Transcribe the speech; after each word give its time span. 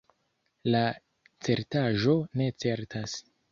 La 0.75 0.81
certaĵo 1.49 2.17
ne 2.43 2.51
certas. 2.67 3.17